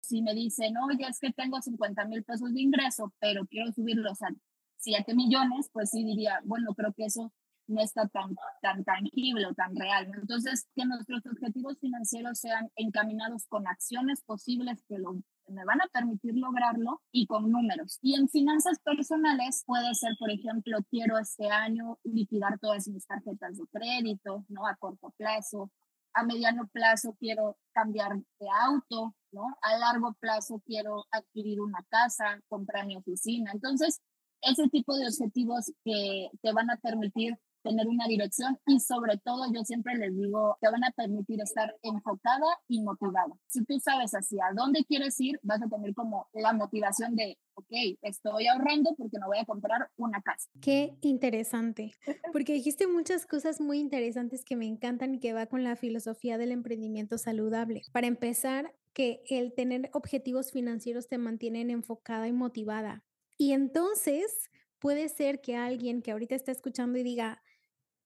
[0.02, 4.24] Si me dicen, oye, es que tengo 50 mil pesos de ingreso, pero quiero subirlos
[4.24, 4.30] a
[4.78, 7.32] 7 millones, pues sí diría, bueno, creo que eso
[7.69, 10.12] no está tan, tan tangible o tan real.
[10.19, 15.13] Entonces, que nuestros objetivos financieros sean encaminados con acciones posibles que lo,
[15.47, 17.99] me van a permitir lograrlo y con números.
[18.01, 23.58] Y en finanzas personales puede ser, por ejemplo, quiero este año liquidar todas mis tarjetas
[23.58, 24.67] de crédito, ¿no?
[24.67, 25.71] A corto plazo.
[26.13, 29.43] A mediano plazo quiero cambiar de auto, ¿no?
[29.62, 33.51] A largo plazo quiero adquirir una casa, comprar mi oficina.
[33.53, 34.01] Entonces,
[34.41, 39.45] ese tipo de objetivos que te van a permitir tener una dirección y sobre todo
[39.54, 43.34] yo siempre les digo te van a permitir estar enfocada y motivada.
[43.48, 47.98] Si tú sabes hacia dónde quieres ir, vas a tener como la motivación de, ok,
[48.02, 50.50] estoy ahorrando porque me voy a comprar una casa.
[50.62, 51.93] Qué interesante,
[52.32, 56.38] porque dijiste muchas cosas muy interesantes que me encantan y que va con la filosofía
[56.38, 57.82] del emprendimiento saludable.
[57.91, 63.04] Para empezar, que el tener objetivos financieros te mantienen enfocada y motivada.
[63.38, 67.41] Y entonces puede ser que alguien que ahorita está escuchando y diga,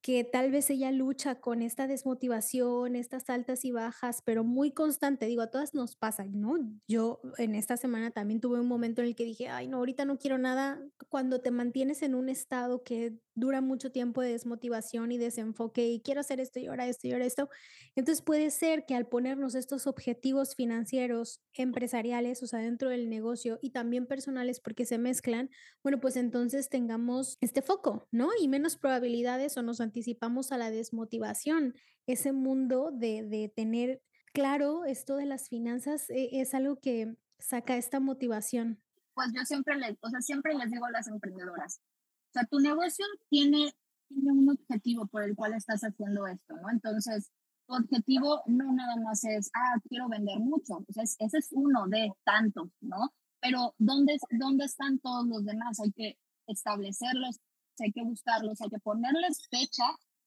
[0.03, 5.27] que tal vez ella lucha con esta desmotivación, estas altas y bajas, pero muy constante.
[5.27, 6.57] Digo, a todas nos pasa, ¿no?
[6.89, 10.03] Yo en esta semana también tuve un momento en el que dije, ay, no, ahorita
[10.03, 10.83] no quiero nada.
[11.07, 16.01] Cuando te mantienes en un estado que dura mucho tiempo de desmotivación y desenfoque y
[16.01, 17.49] quiero hacer esto y ahora esto y ahora esto.
[17.95, 23.57] Entonces puede ser que al ponernos estos objetivos financieros, empresariales, o sea, dentro del negocio
[23.61, 25.49] y también personales porque se mezclan,
[25.81, 28.29] bueno, pues entonces tengamos este foco, ¿no?
[28.39, 31.75] Y menos probabilidades o nos anticipamos a la desmotivación.
[32.07, 34.01] Ese mundo de, de tener
[34.33, 38.81] claro esto de las finanzas eh, es algo que saca esta motivación.
[39.13, 42.59] Pues yo siempre les, o sea, siempre les digo a las emprendedoras, o sea, tu
[42.59, 43.71] negocio tiene,
[44.07, 46.71] tiene un objetivo por el cual estás haciendo esto, ¿no?
[46.71, 47.31] Entonces,
[47.67, 51.87] tu objetivo no nada más es, ah, quiero vender mucho, o sea, ese es uno
[51.87, 53.13] de tantos, ¿no?
[53.39, 55.79] Pero ¿dónde, ¿dónde están todos los demás?
[55.79, 57.39] Hay que establecerlos,
[57.79, 59.83] hay que buscarlos, hay que ponerles fecha,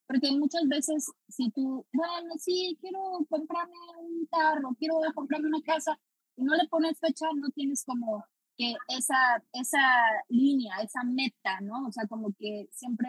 [0.06, 5.98] porque muchas veces si tú, bueno, sí, quiero comprarme un carro, quiero comprarme una casa,
[6.36, 8.24] y no le pones fecha, no tienes como
[8.56, 9.78] que esa, esa
[10.28, 11.86] línea, esa meta, ¿no?
[11.86, 13.08] O sea, como que siempre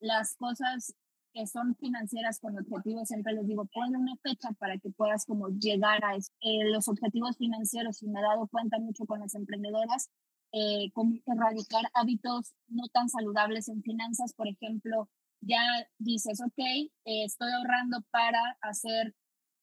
[0.00, 0.94] las cosas
[1.32, 5.48] que son financieras con objetivos, siempre les digo, ponle una fecha para que puedas como
[5.48, 8.02] llegar a eh, los objetivos financieros.
[8.02, 10.10] Y me he dado cuenta mucho con las emprendedoras,
[10.54, 14.32] eh, como erradicar hábitos no tan saludables en finanzas.
[14.34, 15.08] Por ejemplo,
[15.40, 15.62] ya
[15.98, 19.14] dices, ok, eh, estoy ahorrando para hacer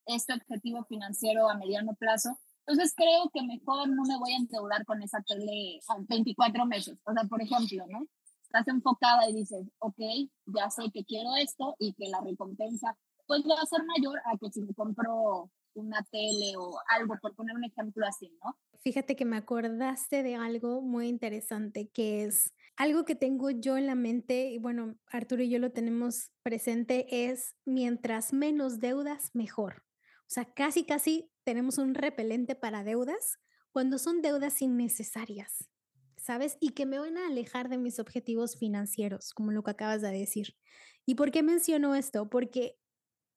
[0.06, 4.86] este objetivo financiero a mediano plazo, entonces creo que mejor no me voy a endeudar
[4.86, 6.98] con esa tele a 24 meses.
[7.06, 8.08] O sea, por ejemplo, ¿no?
[8.44, 10.00] Estás enfocada y dices, ok,
[10.48, 14.38] ya sé que quiero esto y que la recompensa pues va a ser mayor a
[14.38, 18.58] que si me compro una tele o algo, por poner un ejemplo así, ¿no?
[18.82, 23.86] Fíjate que me acordaste de algo muy interesante que es algo que tengo yo en
[23.86, 29.84] la mente y bueno, Arturo y yo lo tenemos presente es mientras menos deudas, mejor.
[30.22, 33.38] O sea, casi, casi tenemos un repelente para deudas
[33.72, 35.70] cuando son deudas innecesarias,
[36.18, 36.58] ¿sabes?
[36.60, 40.12] Y que me van a alejar de mis objetivos financieros, como lo que acabas de
[40.12, 40.56] decir.
[41.06, 42.30] ¿Y por qué menciono esto?
[42.30, 42.78] Porque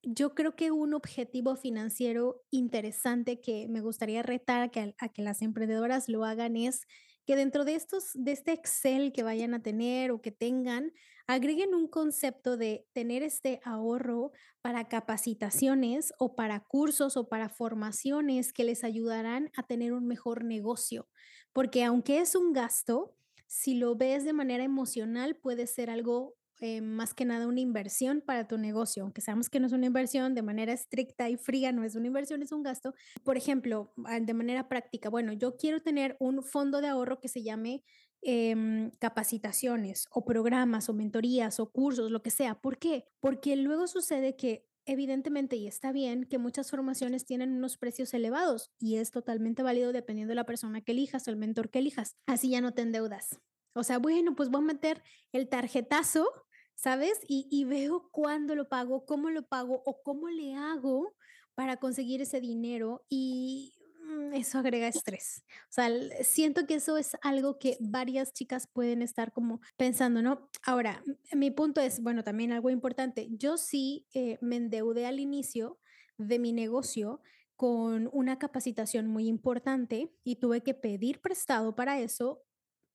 [0.06, 4.68] yo creo que un objetivo financiero interesante que me gustaría retar a
[5.08, 6.86] que, las emprendedoras lo hagan es
[7.26, 10.92] que dentro de estos, de este Excel que vayan a tener o que tengan,
[11.26, 18.52] agreguen un concepto de tener este ahorro para capacitaciones o para cursos o para formaciones
[18.52, 21.08] que les ayudarán a tener un mejor negocio.
[21.52, 26.80] Porque aunque es un gasto, si lo ves de manera emocional, puede ser algo eh,
[26.80, 30.34] más que nada una inversión para tu negocio, aunque sabemos que no es una inversión
[30.34, 32.94] de manera estricta y fría, no es una inversión, es un gasto.
[33.24, 37.28] Por ejemplo, ah, de manera práctica, bueno, yo quiero tener un fondo de ahorro que
[37.28, 37.82] se llame
[38.22, 42.54] em, capacitaciones o programas o mentorías o cursos, lo que sea.
[42.60, 43.04] ¿Por qué?
[43.20, 48.70] Porque luego sucede que evidentemente, y está bien, que muchas formaciones tienen unos precios elevados
[48.78, 52.16] y es totalmente válido dependiendo de la persona que elijas o el mentor que elijas.
[52.26, 53.40] Así ya no te endeudas.
[53.74, 56.28] O sea, bueno, pues voy a meter el tarjetazo,
[56.74, 57.18] ¿sabes?
[57.28, 61.14] Y, veo cuándo lo pago, cómo lo pago o cómo le hago
[61.54, 65.44] para conseguir ese dinero y mm, eso agrega estrés.
[65.70, 65.88] O sea,
[66.22, 70.50] siento que eso es algo que varias chicas pueden estar como pensando, ¿no?
[70.64, 73.28] Ahora, mi punto es, bueno, también algo importante.
[73.30, 75.78] Yo sí eh, me endeudé al inicio
[76.18, 77.20] de mi negocio
[77.56, 82.42] con una capacitación muy importante y tuve que pedir prestado para eso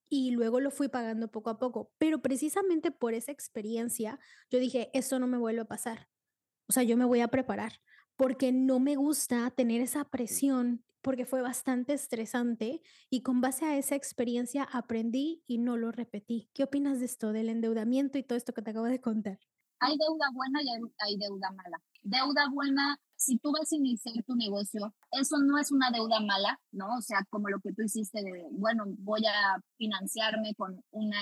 [0.09, 1.91] y luego lo fui pagando poco a poco.
[1.97, 4.19] Pero precisamente por esa experiencia,
[4.49, 6.09] yo dije, eso no me vuelve a pasar.
[6.67, 7.73] O sea, yo me voy a preparar
[8.15, 13.77] porque no me gusta tener esa presión, porque fue bastante estresante y con base a
[13.77, 16.49] esa experiencia aprendí y no lo repetí.
[16.53, 19.39] ¿Qué opinas de esto, del endeudamiento y todo esto que te acabo de contar?
[19.79, 20.69] Hay deuda buena y
[20.99, 21.81] hay deuda mala.
[22.03, 26.57] Deuda buena si tú vas a iniciar tu negocio, eso no es una deuda mala,
[26.71, 26.87] ¿no?
[26.97, 31.21] O sea, como lo que tú hiciste de, bueno, voy a financiarme con una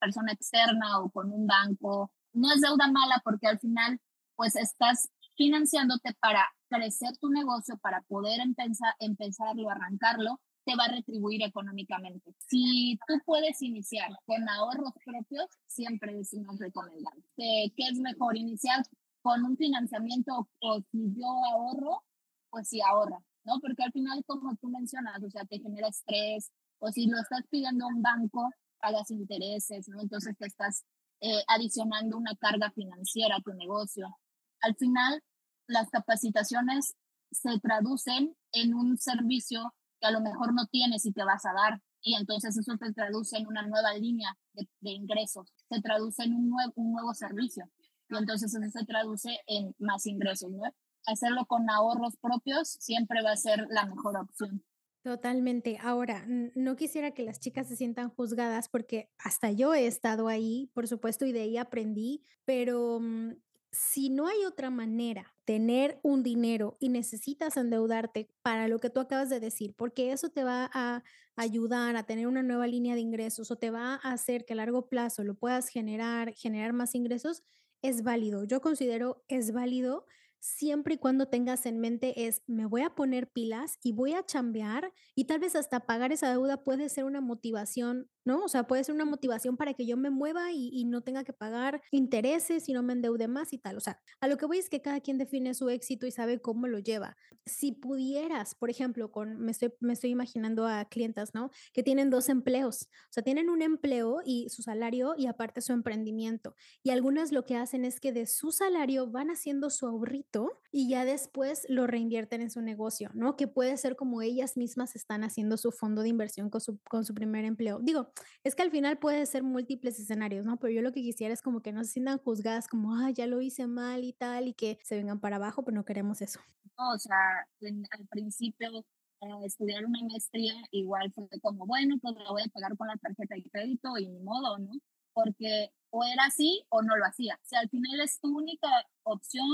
[0.00, 2.10] persona externa o con un banco.
[2.32, 4.00] No es deuda mala porque al final,
[4.34, 10.88] pues estás financiándote para crecer tu negocio, para poder empezar, empezarlo, arrancarlo, te va a
[10.88, 12.34] retribuir económicamente.
[12.48, 17.22] Si tú puedes iniciar con ahorros propios, siempre es más recomendable.
[17.36, 18.36] ¿Qué es mejor?
[18.36, 18.82] Iniciar
[19.24, 22.04] con un financiamiento o si yo ahorro,
[22.50, 23.58] pues sí ahorra, ¿no?
[23.58, 27.40] Porque al final, como tú mencionas, o sea, te genera estrés, o si lo estás
[27.48, 30.02] pidiendo a un banco, pagas intereses, ¿no?
[30.02, 30.84] Entonces te estás
[31.22, 34.14] eh, adicionando una carga financiera a tu negocio.
[34.60, 35.22] Al final,
[35.68, 36.94] las capacitaciones
[37.30, 41.54] se traducen en un servicio que a lo mejor no tienes y te vas a
[41.54, 41.80] dar.
[42.02, 46.34] Y entonces eso se traduce en una nueva línea de, de ingresos, se traduce en
[46.34, 47.70] un, nuevo un nuevo servicio
[48.14, 50.62] y entonces eso se traduce en más ingresos, ¿no?
[51.06, 54.64] Hacerlo con ahorros propios siempre va a ser la mejor opción.
[55.02, 55.76] Totalmente.
[55.82, 60.70] Ahora, no quisiera que las chicas se sientan juzgadas porque hasta yo he estado ahí,
[60.72, 63.32] por supuesto, y de ahí aprendí, pero mm,
[63.70, 69.00] si no hay otra manera tener un dinero y necesitas endeudarte para lo que tú
[69.00, 71.02] acabas de decir, porque eso te va a
[71.36, 74.56] ayudar a tener una nueva línea de ingresos o te va a hacer que a
[74.56, 77.42] largo plazo lo puedas generar, generar más ingresos,
[77.84, 78.44] es válido.
[78.44, 80.06] Yo considero es válido
[80.44, 84.26] siempre y cuando tengas en mente es, me voy a poner pilas y voy a
[84.26, 88.42] chambear y tal vez hasta pagar esa deuda puede ser una motivación ¿no?
[88.42, 91.32] O sea, puede ser una motivación para que yo me mueva y, no tenga que
[91.32, 93.76] pagar intereses y no me endeude más y tal.
[93.76, 96.40] O sea, a lo que voy es que cada quien define su éxito y sabe
[96.40, 97.16] cómo lo lleva.
[97.46, 101.50] Si pudieras, por ejemplo, con, me estoy, me estoy imaginando a clientas, ¿no?
[101.72, 102.88] Que tienen dos empleos.
[103.08, 106.54] O sea, tienen un empleo y su salario y aparte su emprendimiento.
[106.82, 110.33] Y algunas lo que hacen es que de su salario van haciendo su ahorrito
[110.70, 113.36] y ya después lo reinvierten en su negocio, ¿no?
[113.36, 117.04] Que puede ser como ellas mismas están haciendo su fondo de inversión con su, con
[117.04, 117.78] su primer empleo.
[117.80, 120.58] Digo, es que al final puede ser múltiples escenarios, ¿no?
[120.58, 123.26] Pero yo lo que quisiera es como que no se sientan juzgadas como, ah, ya
[123.26, 126.40] lo hice mal y tal, y que se vengan para abajo, pero no queremos eso.
[126.76, 127.46] o sea,
[127.90, 128.84] al principio
[129.20, 132.96] eh, estudiar una maestría igual fue como, bueno, pues lo voy a pagar con la
[132.96, 134.72] tarjeta de crédito y ni modo, ¿no?
[135.12, 137.38] Porque o era así o no lo hacía.
[137.44, 138.68] Si al final es tu única
[139.04, 139.48] opción,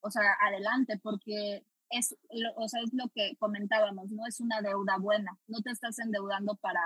[0.00, 2.16] o sea, adelante, porque es,
[2.56, 6.56] o sea, es lo que comentábamos, no es una deuda buena, no te estás endeudando
[6.56, 6.80] para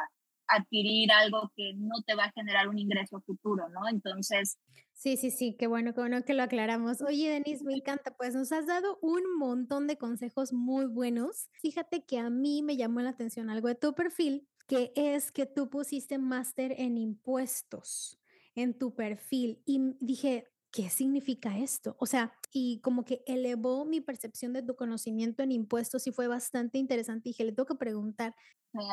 [0.49, 3.89] adquirir algo que no te va a generar un ingreso futuro, ¿no?
[3.89, 4.59] Entonces...
[4.93, 7.01] Sí, sí, sí, qué bueno, qué bueno que lo aclaramos.
[7.01, 11.49] Oye, Denise, me encanta, pues nos has dado un montón de consejos muy buenos.
[11.61, 15.47] Fíjate que a mí me llamó la atención algo de tu perfil, que es que
[15.47, 18.19] tú pusiste máster en impuestos
[18.55, 21.97] en tu perfil y dije, ¿qué significa esto?
[21.99, 26.29] O sea, y como que elevó mi percepción de tu conocimiento en impuestos y fue
[26.29, 27.31] bastante interesante.
[27.31, 28.35] Dije, le tengo que preguntar.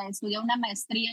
[0.08, 1.12] estudié una maestría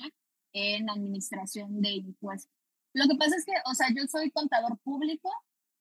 [0.54, 2.52] en administración de impuestos.
[2.94, 5.30] Lo que pasa es que, o sea, yo soy contador público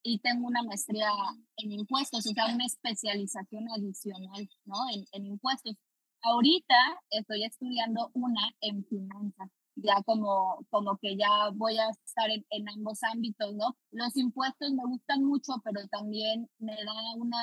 [0.03, 1.09] y tengo una maestría
[1.57, 4.77] en impuestos, o sea, una especialización adicional, ¿no?
[4.93, 5.77] En, en impuestos.
[6.23, 6.75] Ahorita
[7.11, 12.69] estoy estudiando una en finanzas, ya como, como que ya voy a estar en, en,
[12.69, 13.77] ambos ámbitos, ¿no?
[13.93, 17.39] Los impuestos me gustan mucho, pero también me da una,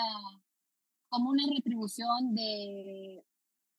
[1.09, 3.23] como una retribución de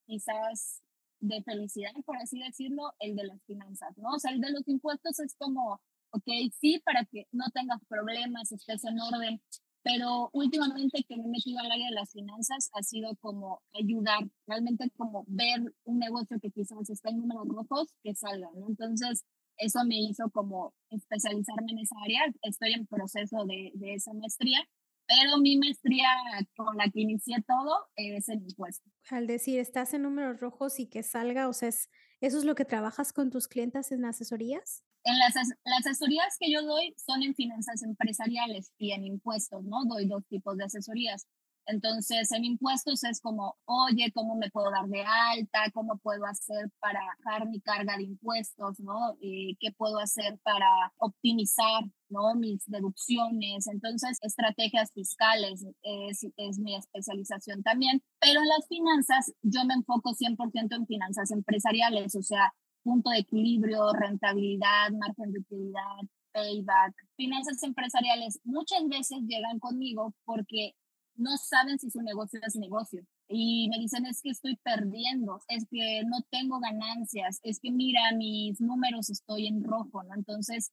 [0.07, 0.83] quizás
[1.21, 4.11] de felicidad, por así decirlo, el de las finanzas, ¿no?
[4.11, 5.81] O sea, el de los impuestos es como,
[6.11, 9.43] ok, sí, para que no tengas problemas, estés en orden,
[9.85, 14.29] pero últimamente que me he metido al área de las finanzas ha sido como ayudar,
[14.47, 18.49] realmente como ver un negocio que quizás está en números rojos, que salga.
[18.67, 19.25] Entonces,
[19.59, 24.67] eso me hizo como especializarme en esa área, estoy en proceso de, de esa maestría
[25.07, 26.09] pero mi maestría
[26.57, 28.91] con la que inicié todo es el impuesto.
[29.11, 32.65] Al decir, estás en números rojos y que salga, o sea, ¿eso es lo que
[32.65, 34.85] trabajas con tus clientes en asesorías?
[35.05, 39.85] En las, las asesorías que yo doy son en finanzas empresariales y en impuestos, ¿no?
[39.85, 41.27] Doy dos tipos de asesorías.
[41.67, 45.71] Entonces, en impuestos es como, oye, ¿cómo me puedo dar de alta?
[45.73, 48.81] ¿Cómo puedo hacer para bajar mi carga de impuestos?
[48.81, 49.17] ¿no?
[49.23, 50.67] Eh, ¿Qué puedo hacer para
[50.99, 52.35] optimizar ¿no?
[52.35, 53.67] mis deducciones?
[53.67, 58.03] Entonces, estrategias fiscales es, es mi especialización también.
[58.21, 62.53] Pero en las finanzas, yo me enfoco 100% en finanzas empresariales, o sea,
[62.85, 65.97] punto de equilibrio, rentabilidad, margen de utilidad,
[66.33, 66.95] payback.
[67.17, 70.75] Finanzas empresariales muchas veces llegan conmigo porque
[71.17, 73.05] no saben si su negocio es negocio.
[73.29, 78.13] Y me dicen, es que estoy perdiendo, es que no tengo ganancias, es que mira,
[78.17, 80.15] mis números estoy en rojo, ¿no?
[80.15, 80.73] Entonces,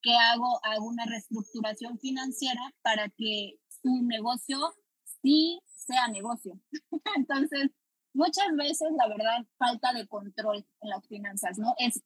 [0.00, 0.60] ¿qué hago?
[0.64, 4.58] Hago una reestructuración financiera para que su negocio
[5.22, 6.58] sí sea negocio.
[7.16, 7.70] Entonces,
[8.12, 11.74] muchas veces, la verdad, falta de control en las finanzas, ¿no?
[11.78, 12.02] Es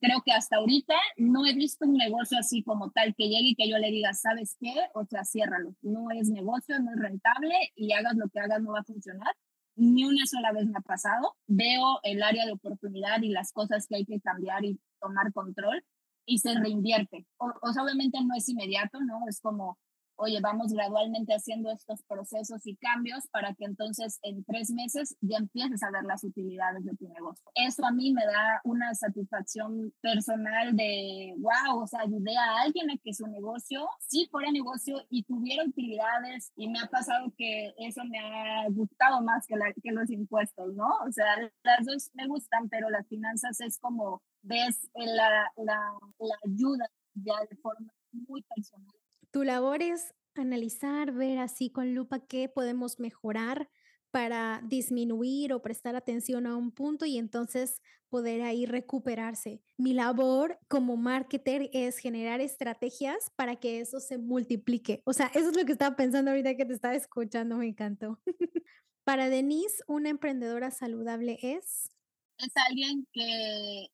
[0.00, 3.54] creo que hasta ahorita no he visto un negocio así como tal que llegue y
[3.54, 4.74] que yo le diga, ¿sabes qué?
[4.94, 5.74] O sea, ciérralo.
[5.82, 9.34] No es negocio, no es rentable y hagas lo que hagas no va a funcionar.
[9.76, 11.36] Ni una sola vez me ha pasado.
[11.46, 15.82] Veo el área de oportunidad y las cosas que hay que cambiar y tomar control
[16.26, 17.26] y se reinvierte.
[17.38, 19.20] O, o sea, obviamente no es inmediato, ¿no?
[19.28, 19.78] Es como
[20.20, 25.38] oye, vamos gradualmente haciendo estos procesos y cambios para que entonces en tres meses ya
[25.38, 27.50] empieces a ver las utilidades de tu negocio.
[27.54, 32.90] Eso a mí me da una satisfacción personal de, wow, o sea, ayudé a alguien
[32.90, 37.72] a que su negocio sí fuera negocio y tuviera utilidades y me ha pasado que
[37.78, 40.88] eso me ha gustado más que, la, que los impuestos, ¿no?
[41.06, 45.80] O sea, las dos me gustan, pero las finanzas es como ves la, la,
[46.18, 48.99] la ayuda ya de forma muy personal
[49.30, 53.68] tu labor es analizar, ver así con lupa qué podemos mejorar
[54.10, 59.62] para disminuir o prestar atención a un punto y entonces poder ahí recuperarse.
[59.76, 65.02] Mi labor como marketer es generar estrategias para que eso se multiplique.
[65.04, 68.20] O sea, eso es lo que estaba pensando ahorita que te estaba escuchando, me encantó.
[69.04, 71.90] para Denise, una emprendedora saludable es...
[72.38, 73.88] Es alguien que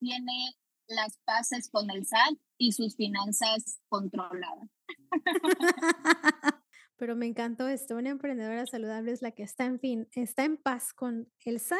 [0.00, 0.54] tiene
[0.88, 4.70] las bases con el SAT y sus finanzas controladas.
[6.96, 10.56] Pero me encantó esto, una emprendedora saludable es la que está en fin, está en
[10.56, 11.78] paz con el SAT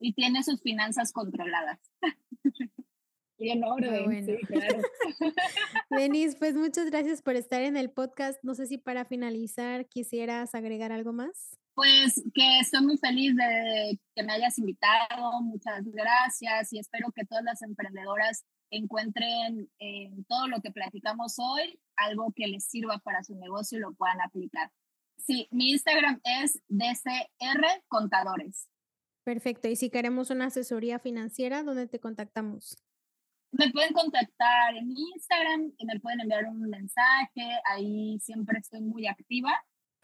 [0.00, 1.80] y tiene sus finanzas controladas.
[3.36, 4.80] Y en orden, sí, claro.
[5.90, 8.38] Denise, pues muchas gracias por estar en el podcast.
[8.44, 11.58] No sé si para finalizar quisieras agregar algo más.
[11.74, 17.24] Pues que estoy muy feliz de que me hayas invitado, muchas gracias y espero que
[17.24, 23.24] todas las emprendedoras encuentren en todo lo que platicamos hoy algo que les sirva para
[23.24, 24.70] su negocio y lo puedan aplicar.
[25.18, 28.68] Sí, mi Instagram es DCR Contadores.
[29.24, 29.68] Perfecto.
[29.68, 32.76] Y si queremos una asesoría financiera, ¿dónde te contactamos?
[33.52, 39.06] Me pueden contactar en Instagram, y me pueden enviar un mensaje, ahí siempre estoy muy
[39.06, 39.52] activa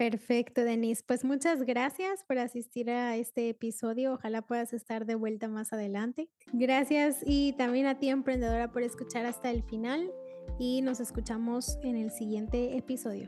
[0.01, 1.05] Perfecto, Denise.
[1.07, 4.15] Pues muchas gracias por asistir a este episodio.
[4.15, 6.31] Ojalá puedas estar de vuelta más adelante.
[6.55, 10.11] Gracias y también a ti, emprendedora, por escuchar hasta el final
[10.59, 13.27] y nos escuchamos en el siguiente episodio.